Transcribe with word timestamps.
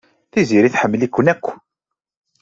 Tiziri 0.31 0.69
tḥemmel-iken 0.73 1.25
akk. 1.33 1.45